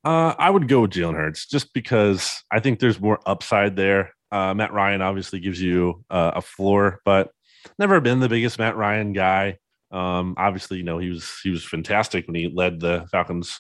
[0.04, 4.13] Uh, I would go with Jalen Hurts just because I think there's more upside there.
[4.32, 7.32] Uh, Matt Ryan obviously gives you uh, a floor, but
[7.80, 9.58] never been the biggest Matt Ryan guy.
[9.91, 13.60] Um, obviously, you know he was he was fantastic when he led the Falcons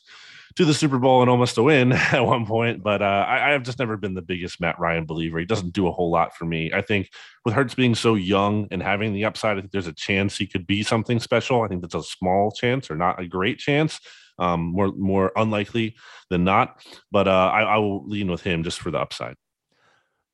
[0.55, 2.83] to the Super Bowl and almost a win at one point.
[2.83, 5.39] But uh, I, have just never been the biggest Matt Ryan believer.
[5.39, 6.71] He doesn't do a whole lot for me.
[6.73, 7.09] I think
[7.45, 10.47] with Hurts being so young and having the upside, I think there's a chance he
[10.47, 11.61] could be something special.
[11.61, 13.99] I think that's a small chance or not a great chance.
[14.39, 15.95] Um, more more unlikely
[16.29, 16.83] than not.
[17.11, 19.35] But uh, I, I will lean with him just for the upside.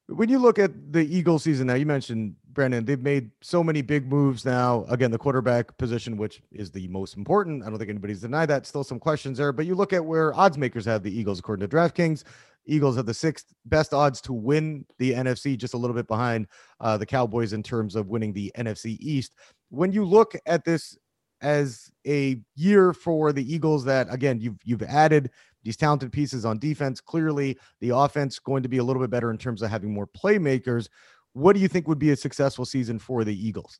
[0.10, 3.84] When you look at the Eagle season now, you mentioned Brandon, they've made so many
[3.84, 4.84] big moves now.
[4.89, 7.63] Again, the quarterback position, which is the most important.
[7.63, 8.65] I don't think anybody's denied that.
[8.65, 11.67] Still some questions there, but you look at where odds makers have the Eagles according
[11.67, 12.24] to DraftKings.
[12.65, 16.48] Eagles have the sixth best odds to win the NFC, just a little bit behind
[16.80, 19.36] uh, the Cowboys in terms of winning the NFC East.
[19.69, 20.98] When you look at this
[21.41, 25.30] as a year for the Eagles, that again you've you've added
[25.63, 27.02] these talented pieces on defense.
[27.02, 30.08] Clearly, the offense going to be a little bit better in terms of having more
[30.08, 30.88] playmakers.
[31.34, 33.80] What do you think would be a successful season for the Eagles?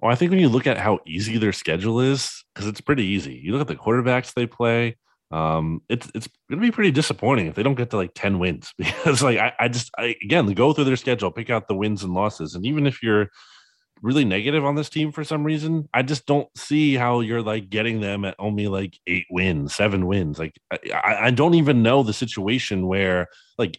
[0.00, 3.04] Well, I think when you look at how easy their schedule is, because it's pretty
[3.04, 3.34] easy.
[3.34, 4.96] You look at the quarterbacks they play.
[5.30, 8.72] Um, it's it's gonna be pretty disappointing if they don't get to like 10 wins
[8.78, 12.04] because like I, I just I, again go through their schedule, pick out the wins
[12.04, 13.28] and losses, and even if you're
[14.04, 15.88] really negative on this team for some reason.
[15.94, 20.06] I just don't see how you're like getting them at only like eight wins, seven
[20.06, 20.38] wins.
[20.38, 23.78] Like I, I don't even know the situation where like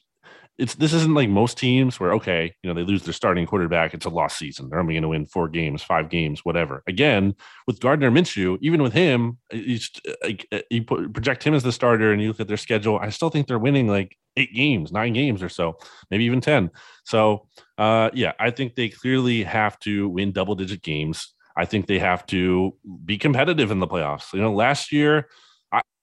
[0.57, 3.93] it's this isn't like most teams where okay, you know, they lose their starting quarterback,
[3.93, 4.69] it's a lost season.
[4.69, 6.81] They're only going to win four games, five games, whatever.
[6.87, 7.35] Again,
[7.67, 11.53] with Gardner Minshew, even with him, uh, you, uh, like, uh, you put, project him
[11.53, 12.97] as the starter, and you look at their schedule.
[12.97, 15.77] I still think they're winning like eight games, nine games or so,
[16.09, 16.71] maybe even ten.
[17.03, 21.33] So, uh, yeah, I think they clearly have to win double digit games.
[21.57, 24.33] I think they have to be competitive in the playoffs.
[24.33, 25.29] You know, last year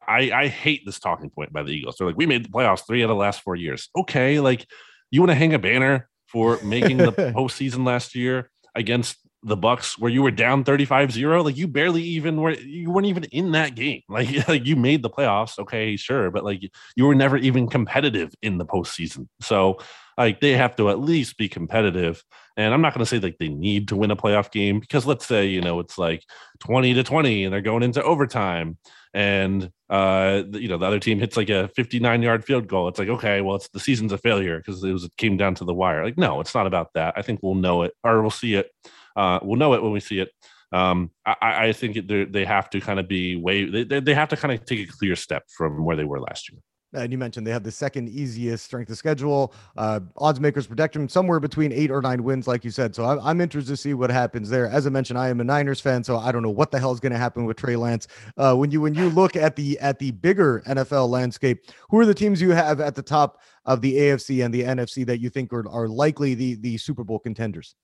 [0.08, 1.96] I, I hate this talking point by the Eagles.
[1.96, 3.88] They're like, we made the playoffs three out of the last four years.
[3.96, 4.66] Okay, like
[5.10, 9.98] you want to hang a banner for making the postseason last year against the Bucs
[9.98, 11.44] where you were down 35-0.
[11.44, 14.02] Like you barely even were you weren't even in that game.
[14.08, 15.58] Like, like you made the playoffs.
[15.58, 16.30] Okay, sure.
[16.30, 16.62] But like
[16.96, 19.28] you were never even competitive in the postseason.
[19.40, 19.78] So
[20.18, 22.22] like they have to at least be competitive.
[22.56, 25.06] And I'm not going to say like they need to win a playoff game because
[25.06, 26.24] let's say, you know, it's like
[26.60, 28.78] 20 to 20 and they're going into overtime
[29.14, 32.88] and uh, you know the other team hits like a 59 yard field goal.
[32.88, 35.54] It's like okay well it's the season's a failure because it was it came down
[35.56, 36.04] to the wire.
[36.04, 37.14] Like no it's not about that.
[37.16, 38.70] I think we'll know it or we'll see it
[39.16, 40.30] uh, we'll know it when we see it.
[40.72, 44.38] Um, I, I think they have to kind of be way they, they have to
[44.38, 46.60] kind of take a clear step from where they were last year
[46.94, 49.54] and you mentioned they have the second easiest strength of schedule.
[49.76, 52.94] Uh, odds makers predict them somewhere between eight or nine wins, like you said.
[52.94, 54.68] So I'm, I'm, interested to see what happens there.
[54.68, 56.92] As I mentioned, I am a Niners fan, so I don't know what the hell
[56.92, 58.06] is going to happen with Trey Lance.
[58.36, 62.06] Uh, when you when you look at the at the bigger NFL landscape, who are
[62.06, 65.30] the teams you have at the top of the AFC and the NFC that you
[65.30, 67.74] think are, are likely the the Super Bowl contenders?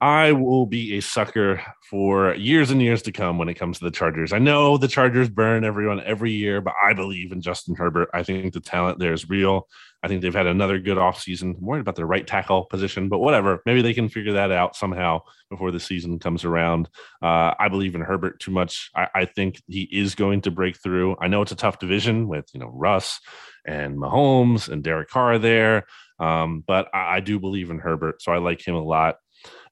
[0.00, 3.84] I will be a sucker for years and years to come when it comes to
[3.84, 4.32] the Chargers.
[4.32, 8.08] I know the Chargers burn everyone every year, but I believe in Justin Herbert.
[8.12, 9.68] I think the talent there is real.
[10.02, 11.56] I think they've had another good offseason.
[11.56, 13.62] I'm worried about the right tackle position, but whatever.
[13.64, 16.88] Maybe they can figure that out somehow before the season comes around.
[17.22, 18.90] Uh, I believe in Herbert too much.
[18.96, 21.16] I, I think he is going to break through.
[21.20, 23.20] I know it's a tough division with, you know, Russ
[23.64, 25.86] and Mahomes and Derek Carr there.
[26.18, 29.16] Um, but I, I, do believe in Herbert, so I like him a lot.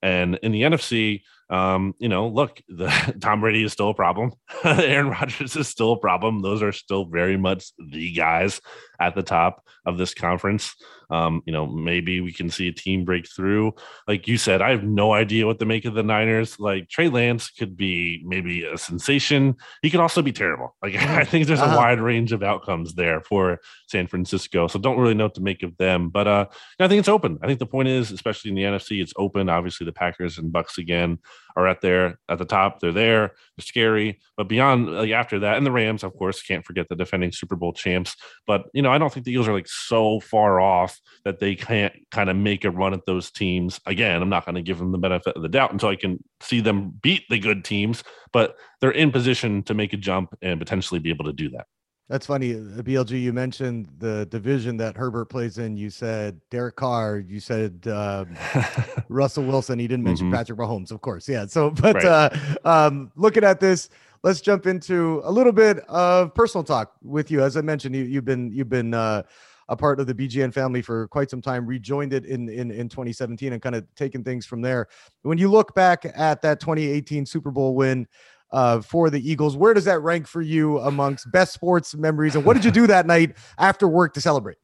[0.02, 2.88] And in the NFC, um, you know, look, the
[3.20, 4.32] Tom Brady is still a problem.
[4.64, 6.42] Aaron Rodgers is still a problem.
[6.42, 8.60] Those are still very much the guys
[9.00, 10.74] at the top of this conference.
[11.10, 13.72] Um, you know, maybe we can see a team break through.
[14.06, 16.60] Like you said, I have no idea what to make of the Niners.
[16.60, 19.56] Like Trey Lance could be maybe a sensation.
[19.82, 20.76] He could also be terrible.
[20.82, 21.74] Like I think there's uh-huh.
[21.74, 23.58] a wide range of outcomes there for
[23.88, 24.68] San Francisco.
[24.68, 26.10] So don't really know what to make of them.
[26.10, 26.46] But uh,
[26.78, 27.38] I think it's open.
[27.42, 29.48] I think the point is, especially in the NFC, it's open.
[29.48, 31.18] Obviously, the Packers and Bucs again
[31.56, 32.80] are at there at the top.
[32.80, 33.28] They're there.
[33.56, 34.20] They're scary.
[34.36, 37.56] But beyond, like after that, and the Rams, of course, can't forget the defending Super
[37.56, 38.16] Bowl champs.
[38.46, 41.54] But you know, I don't think the Eagles are like so far off that they
[41.54, 43.80] can't kind of make a run at those teams.
[43.86, 46.22] Again, I'm not going to give them the benefit of the doubt until I can
[46.40, 50.58] see them beat the good teams, but they're in position to make a jump and
[50.58, 51.66] potentially be able to do that.
[52.10, 52.54] That's funny.
[52.54, 55.76] Uh, BLG, you mentioned the division that Herbert plays in.
[55.76, 57.18] You said Derek Carr.
[57.18, 58.36] You said um,
[59.08, 59.78] Russell Wilson.
[59.78, 60.34] He didn't mention mm-hmm.
[60.34, 61.28] Patrick Mahomes, of course.
[61.28, 61.46] Yeah.
[61.46, 62.04] So, but right.
[62.04, 62.30] uh,
[62.64, 63.90] um, looking at this,
[64.22, 67.42] let's jump into a little bit of personal talk with you.
[67.42, 69.22] As I mentioned, you, have been you've been uh,
[69.68, 71.66] a part of the BGN family for quite some time.
[71.66, 74.86] Rejoined it in in in 2017 and kind of taken things from there.
[75.22, 78.06] When you look back at that 2018 Super Bowl win.
[78.52, 82.34] Uh, for the Eagles, where does that rank for you amongst best sports memories?
[82.34, 84.56] And what did you do that night after work to celebrate?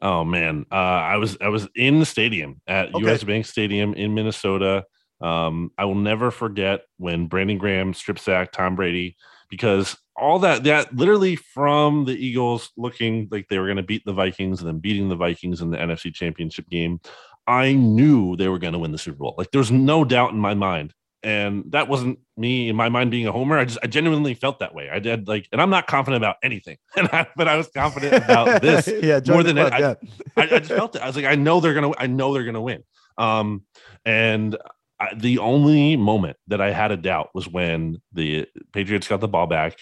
[0.00, 3.10] Oh man, uh, I was I was in the stadium at okay.
[3.10, 4.84] US Bank Stadium in Minnesota.
[5.20, 9.16] Um, I will never forget when Brandon Graham strip sacked Tom Brady
[9.48, 14.04] because all that that literally from the Eagles looking like they were going to beat
[14.04, 17.00] the Vikings and then beating the Vikings in the NFC Championship game,
[17.46, 19.34] I knew they were going to win the Super Bowl.
[19.38, 20.92] Like there's no doubt in my mind.
[21.24, 23.58] And that wasn't me in my mind being a homer.
[23.58, 24.88] I just I genuinely felt that way.
[24.88, 28.22] I did like, and I'm not confident about anything, and I, but I was confident
[28.22, 29.94] about this yeah, more than it, yeah.
[30.36, 31.02] I, I, I just felt it.
[31.02, 32.84] I was like, I know they're gonna, I know they're gonna win.
[33.16, 33.64] Um,
[34.04, 34.56] and
[35.00, 39.28] I, the only moment that I had a doubt was when the Patriots got the
[39.28, 39.78] ball back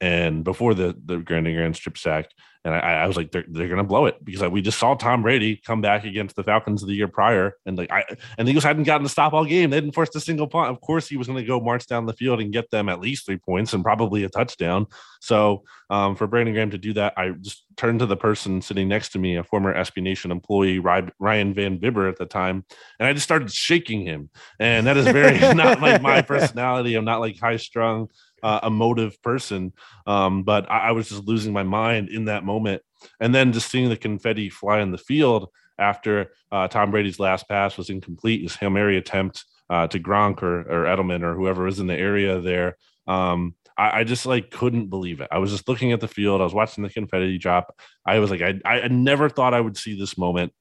[0.00, 2.30] and before the the Grand and Grand strip sack,
[2.66, 5.22] and I, I was like, they're, they're gonna blow it because we just saw Tom
[5.22, 8.04] Brady come back against the Falcons the year prior, and like I
[8.36, 9.70] and the Eagles hadn't gotten to stop all game.
[9.70, 10.70] They didn't force a single punt.
[10.70, 13.26] Of course, he was gonna go march down the field and get them at least
[13.26, 14.86] three points and probably a touchdown.
[15.20, 18.88] So um, for Brandon Graham to do that, I just turned to the person sitting
[18.88, 22.64] next to me, a former SB Nation employee, Ryan Van Bibber at the time,
[22.98, 24.28] and I just started shaking him.
[24.58, 26.96] And that is very not like my personality.
[26.96, 28.08] I'm not like high strung
[28.46, 29.72] uh, emotive person.
[30.06, 32.80] Um, but I, I, was just losing my mind in that moment.
[33.18, 35.48] And then just seeing the confetti fly in the field
[35.80, 40.44] after uh, Tom Brady's last pass was incomplete, his Hail Mary attempt uh, to Gronk
[40.44, 42.76] or, or Edelman or whoever was in the area there.
[43.08, 45.28] Um, I, I, just like couldn't believe it.
[45.32, 46.40] I was just looking at the field.
[46.40, 47.76] I was watching the confetti drop.
[48.06, 50.52] I was like, I, I never thought I would see this moment.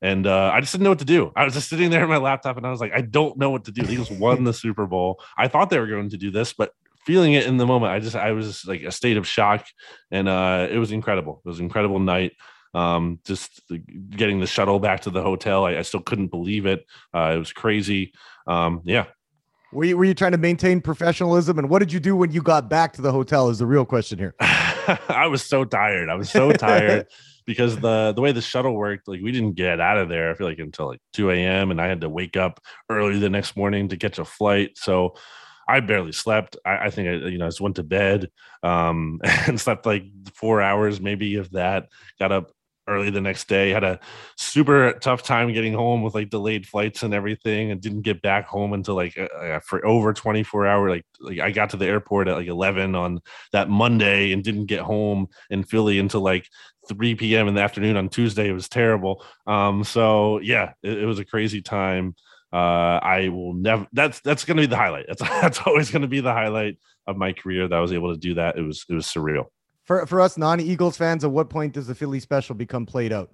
[0.00, 1.30] And uh, I just didn't know what to do.
[1.36, 3.50] I was just sitting there on my laptop and I was like, I don't know
[3.50, 3.82] what to do.
[3.82, 5.22] The Eagles won the Super Bowl.
[5.36, 6.72] I thought they were going to do this, but
[7.04, 9.66] feeling it in the moment, I just, I was like a state of shock.
[10.10, 11.42] And uh, it was incredible.
[11.44, 12.32] It was an incredible night.
[12.74, 13.62] Um, just
[14.10, 16.84] getting the shuttle back to the hotel, I, I still couldn't believe it.
[17.14, 18.12] Uh, it was crazy.
[18.48, 19.06] Um, yeah,
[19.74, 21.58] were you, were you trying to maintain professionalism?
[21.58, 23.48] And what did you do when you got back to the hotel?
[23.48, 24.34] Is the real question here.
[24.40, 26.08] I was so tired.
[26.08, 27.08] I was so tired
[27.46, 30.30] because the the way the shuttle worked, like we didn't get out of there.
[30.30, 31.72] I feel like until like two a.m.
[31.72, 34.72] and I had to wake up early the next morning to catch a flight.
[34.76, 35.16] So
[35.68, 36.56] I barely slept.
[36.64, 38.30] I, I think I you know I just went to bed
[38.62, 40.04] um, and slept like
[40.34, 41.88] four hours, maybe if that.
[42.18, 42.50] Got up
[42.86, 43.70] early the next day.
[43.70, 44.00] Had a
[44.36, 48.46] super tough time getting home with like delayed flights and everything, and didn't get back
[48.46, 50.90] home until like uh, uh for over 24 hour.
[50.90, 53.20] Like, like I got to the airport at like 11 on
[53.52, 56.48] that Monday and didn't get home in Philly until like
[56.88, 57.48] 3 p.m.
[57.48, 58.48] in the afternoon on Tuesday.
[58.48, 59.24] It was terrible.
[59.46, 62.14] Um, so yeah, it, it was a crazy time.
[62.54, 63.86] Uh, I will never.
[63.92, 65.06] That's that's going to be the highlight.
[65.08, 68.14] That's that's always going to be the highlight of my career that I was able
[68.14, 68.56] to do that.
[68.56, 69.46] It was it was surreal
[69.84, 73.30] for for us non-Eagles fans, at what point does the Philly special become played out?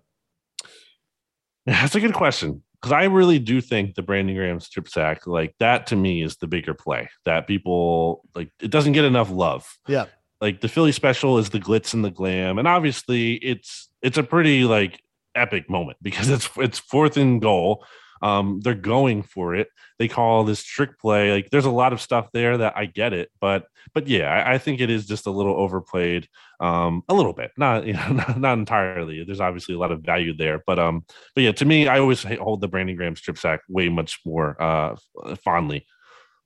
[1.67, 5.55] That's a good question because I really do think the Brandon Graham strip sack, like
[5.59, 8.51] that, to me is the bigger play that people like.
[8.61, 9.67] It doesn't get enough love.
[9.87, 10.07] Yeah,
[10.41, 14.23] like the Philly special is the glitz and the glam, and obviously it's it's a
[14.23, 15.01] pretty like
[15.35, 17.85] epic moment because it's it's fourth and goal.
[18.23, 19.69] Um, they're going for it.
[19.99, 21.33] They call this trick play.
[21.33, 24.55] Like there's a lot of stuff there that I get it, but but yeah, I,
[24.55, 26.29] I think it is just a little overplayed,
[26.61, 29.25] um, a little bit, not you know, not, not, entirely.
[29.25, 31.05] There's obviously a lot of value there, but um,
[31.35, 34.61] but yeah, to me, I always hold the Brandon Graham strip sack way much more
[34.61, 34.97] uh
[35.43, 35.87] fondly.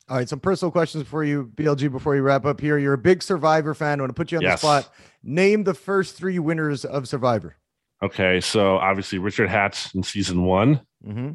[0.06, 2.76] All right, some personal questions for you, BLG, before you wrap up here.
[2.76, 4.00] You're a big Survivor fan.
[4.00, 4.60] I want to put you on yes.
[4.60, 4.94] the spot.
[5.22, 7.56] Name the first three winners of Survivor.
[8.02, 10.82] Okay, so obviously Richard Hatch in season one.
[11.06, 11.32] Mm-hmm.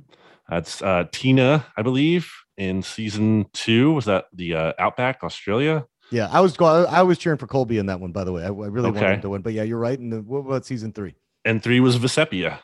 [0.49, 3.93] That's uh, Tina, I believe, in season two.
[3.93, 5.85] Was that the uh, Outback Australia?
[6.11, 8.11] Yeah, I was I was cheering for Colby in that one.
[8.11, 8.99] By the way, I, I really okay.
[8.99, 9.41] wanted him to win.
[9.41, 9.97] But yeah, you're right.
[9.97, 11.13] And what about season three?
[11.45, 12.59] And three was Vecepia.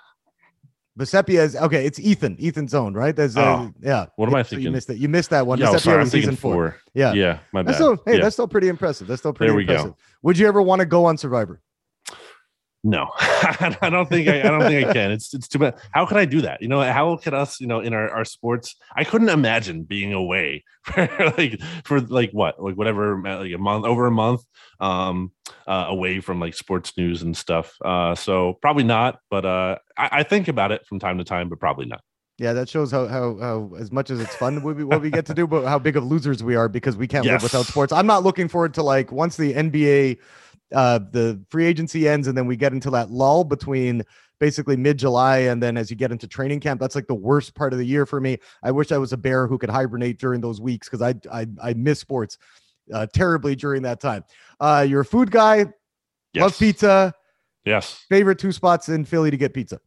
[0.98, 1.86] Vecepia is okay.
[1.86, 2.38] It's Ethan.
[2.42, 3.16] Ethan's own, right?
[3.16, 4.08] That's uh, oh, yeah.
[4.16, 4.60] What am I thinking?
[4.60, 4.98] So you missed it.
[4.98, 5.60] You missed that one.
[5.60, 6.54] Yeah, oh, sorry, I'm thinking four.
[6.54, 6.78] four.
[6.94, 7.40] Yeah, yeah.
[7.52, 7.68] My bad.
[7.68, 8.24] That's still, hey, yeah.
[8.24, 9.06] that's still pretty impressive.
[9.06, 9.92] That's still pretty there we impressive.
[9.92, 9.98] Go.
[10.24, 11.62] Would you ever want to go on Survivor?
[12.88, 15.10] No, I don't think I, I, don't think I can.
[15.10, 15.76] It's it's too bad.
[15.90, 16.62] How could I do that?
[16.62, 18.76] You know, how could us, you know, in our, our sports?
[18.96, 23.86] I couldn't imagine being away for like for like what, like whatever, like a month,
[23.86, 24.44] over a month,
[24.80, 25.32] um,
[25.66, 27.74] uh, away from like sports news and stuff.
[27.84, 29.18] Uh, so probably not.
[29.32, 32.02] But uh, I, I think about it from time to time, but probably not.
[32.38, 35.10] Yeah, that shows how, how, how as much as it's fun what we, what we
[35.10, 37.32] get to do, but how big of losers we are because we can't yes.
[37.32, 37.94] live without sports.
[37.94, 40.18] I'm not looking forward to like once the NBA
[40.76, 44.04] uh, the free agency ends and then we get into that lull between
[44.40, 47.56] basically mid July and then as you get into training camp, that's like the worst
[47.56, 48.38] part of the year for me.
[48.62, 51.48] I wish I was a bear who could hibernate during those weeks because I, I
[51.64, 52.38] I miss sports
[52.94, 54.24] uh, terribly during that time.
[54.60, 55.66] Uh, you're a food guy,
[56.34, 56.42] yes.
[56.42, 57.14] love pizza.
[57.64, 58.06] Yes.
[58.10, 59.80] Favorite two spots in Philly to get pizza.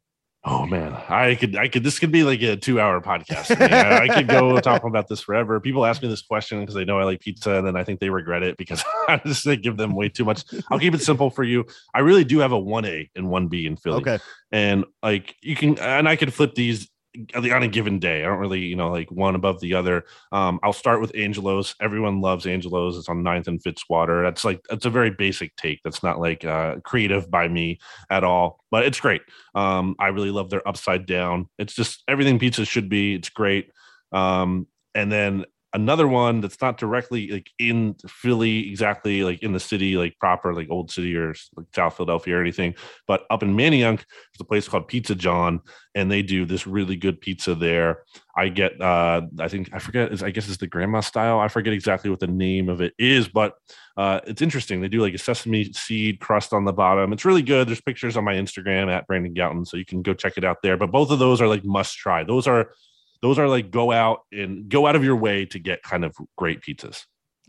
[0.45, 1.83] Oh man, I could, I could.
[1.83, 3.61] This could be like a two-hour podcast.
[3.61, 5.59] I, I could go talk about this forever.
[5.59, 7.99] People ask me this question because they know I like pizza, and then I think
[7.99, 10.45] they regret it because I just give them way too much.
[10.71, 11.67] I'll keep it simple for you.
[11.93, 13.97] I really do have a one A and one B in Philly.
[13.97, 14.19] Okay,
[14.53, 16.89] and like you can, and I could flip these
[17.35, 18.23] on a given day.
[18.23, 20.05] I don't really, you know, like one above the other.
[20.33, 21.75] Um, I'll start with Angelo's.
[21.81, 22.97] Everyone loves Angelo's.
[22.97, 24.23] It's on Ninth and Fitzwater.
[24.23, 25.81] That's like that's a very basic take.
[25.83, 27.79] That's not like uh, creative by me
[28.11, 29.23] at all, but it's great.
[29.55, 31.49] Um, I really love their upside down.
[31.59, 33.15] It's just everything pizza should be.
[33.15, 33.71] It's great.
[34.13, 35.45] Um, and then
[35.75, 40.55] another one that's not directly like in Philly, exactly like in the city, like proper,
[40.55, 42.75] like old city or like South Philadelphia or anything,
[43.07, 45.61] but up in Manayunk, there's a place called Pizza Jawn,
[45.95, 48.05] and they do this really good pizza there.
[48.37, 51.39] I get, uh, I think I forget, I guess it's the grandma style.
[51.39, 53.55] I forget exactly what the name of it is, but
[53.97, 54.81] uh, it's interesting.
[54.81, 57.13] They do like a sesame seed crust on the bottom.
[57.13, 57.69] It's really good.
[57.69, 60.63] There's pictures on my Instagram at Brandon Gowton, so you can go check it out
[60.63, 60.77] there.
[60.77, 62.23] But both of those are like must try.
[62.23, 62.71] Those are
[63.23, 66.15] those are like go out and go out of your way to get kind of
[66.37, 67.05] great pizzas.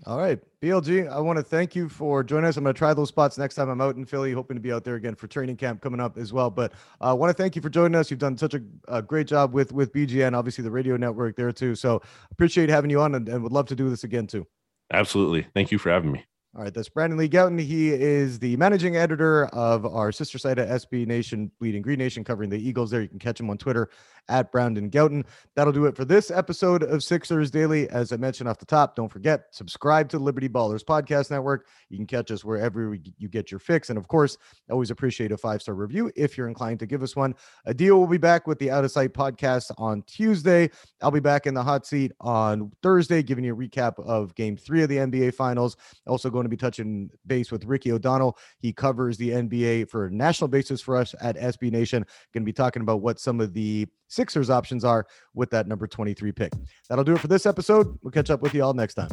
[0.05, 2.55] All right, BLG, I want to thank you for joining us.
[2.55, 4.71] I'm going to try those spots next time I'm out in Philly, hoping to be
[4.71, 6.49] out there again for training camp coming up as well.
[6.49, 8.09] But uh, I want to thank you for joining us.
[8.09, 11.51] You've done such a, a, great job with with BGN, obviously the radio network there
[11.51, 11.75] too.
[11.75, 12.01] So
[12.31, 14.47] appreciate having you on, and, and would love to do this again too.
[14.91, 16.23] Absolutely, thank you for having me.
[16.55, 17.59] All right, that's Brandon Lee Gowton.
[17.59, 22.23] He is the managing editor of our sister site at SB Nation, Bleeding Green Nation,
[22.23, 22.89] covering the Eagles.
[22.89, 23.91] There, you can catch him on Twitter
[24.29, 25.25] at Brandon Gowton.
[25.55, 27.87] That'll do it for this episode of Sixers Daily.
[27.89, 31.67] As I mentioned off the top, don't forget subscribe to Liberty Ballers Podcast Network.
[31.89, 34.35] You can catch us wherever you get your fix, and of course,
[34.71, 37.35] always appreciate a five star review if you're inclined to give us one.
[37.67, 40.71] Adil will be back with the Out of Sight podcast on Tuesday.
[41.03, 44.57] I'll be back in the hot seat on Thursday, giving you a recap of Game
[44.57, 45.77] Three of the NBA Finals.
[46.07, 48.37] Also going to be touching base with Ricky O'Donnell.
[48.59, 52.05] He covers the NBA for national basis for us at SB Nation.
[52.33, 55.85] Going to be talking about what some of the Sixers options are with that number
[55.85, 56.51] 23 pick.
[56.89, 57.97] That'll do it for this episode.
[58.01, 59.09] We'll catch up with you all next time.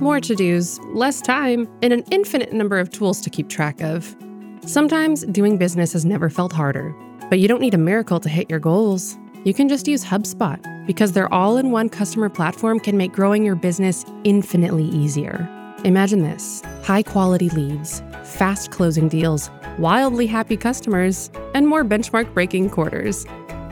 [0.00, 4.16] More to dos, less time, and an infinite number of tools to keep track of.
[4.64, 6.94] Sometimes doing business has never felt harder,
[7.28, 10.60] but you don't need a miracle to hit your goals you can just use HubSpot
[10.90, 15.48] because their all in one customer platform can make growing your business infinitely easier.
[15.84, 22.70] Imagine this high quality leads, fast closing deals, wildly happy customers, and more benchmark breaking
[22.70, 23.24] quarters.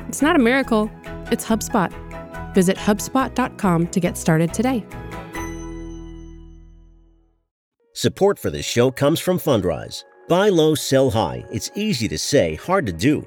[0.07, 0.89] It's not a miracle,
[1.33, 1.93] it's HubSpot.
[2.55, 4.87] Visit HubSpot.com to get started today.
[7.95, 10.05] Support for this show comes from Fundrise.
[10.29, 11.45] Buy low, sell high.
[11.51, 13.27] It's easy to say, hard to do.